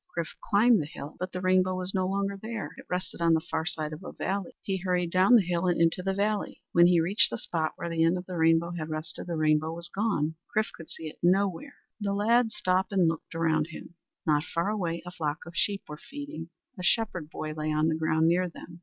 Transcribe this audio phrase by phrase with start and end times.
[0.17, 2.71] Chrif climbed the hill, but the rainbow was no longer there.
[2.79, 4.55] It rested on the far side of a valley.
[4.63, 6.59] He hurried down the hill and into the valley.
[6.71, 9.71] When he reached the spot where the end of the rainbow had rested, the rainbow
[9.75, 10.33] was gone.
[10.57, 11.75] Chrif could see it nowhere.
[11.99, 13.93] The lad stopped and looked around him.
[14.25, 16.49] Not far away a flock of sheep were feeding.
[16.79, 18.79] A shepherd boy lay on the ground near them.